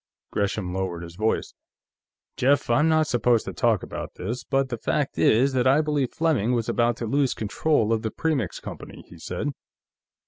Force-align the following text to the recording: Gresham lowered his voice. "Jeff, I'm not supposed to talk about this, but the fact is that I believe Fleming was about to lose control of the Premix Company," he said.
Gresham 0.31 0.73
lowered 0.73 1.03
his 1.03 1.15
voice. 1.15 1.53
"Jeff, 2.35 2.71
I'm 2.71 2.89
not 2.89 3.05
supposed 3.05 3.45
to 3.45 3.53
talk 3.53 3.83
about 3.83 4.15
this, 4.15 4.43
but 4.43 4.69
the 4.69 4.79
fact 4.79 5.19
is 5.19 5.53
that 5.53 5.67
I 5.67 5.81
believe 5.81 6.11
Fleming 6.11 6.53
was 6.55 6.67
about 6.67 6.97
to 6.97 7.05
lose 7.05 7.35
control 7.35 7.93
of 7.93 8.01
the 8.01 8.09
Premix 8.09 8.59
Company," 8.59 9.03
he 9.07 9.19
said. 9.19 9.49